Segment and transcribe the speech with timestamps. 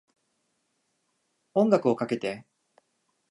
[1.53, 2.47] 音楽をかけて